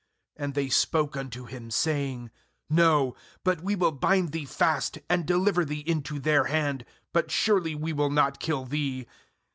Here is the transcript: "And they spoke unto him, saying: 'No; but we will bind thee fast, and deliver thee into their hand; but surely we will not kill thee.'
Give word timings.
"And 0.35 0.55
they 0.55 0.67
spoke 0.67 1.15
unto 1.15 1.45
him, 1.45 1.69
saying: 1.69 2.31
'No; 2.71 3.15
but 3.43 3.61
we 3.61 3.75
will 3.75 3.91
bind 3.91 4.31
thee 4.31 4.45
fast, 4.47 4.97
and 5.07 5.27
deliver 5.27 5.63
thee 5.63 5.83
into 5.85 6.17
their 6.17 6.45
hand; 6.45 6.85
but 7.13 7.29
surely 7.29 7.75
we 7.75 7.93
will 7.93 8.09
not 8.09 8.39
kill 8.39 8.65
thee.' 8.65 9.05